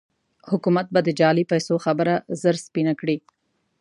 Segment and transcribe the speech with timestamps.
[0.51, 3.17] حکومت به د جعلي پيسو خبره ژر سپينه کړي.